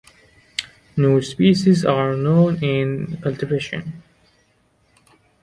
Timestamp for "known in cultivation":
2.15-4.01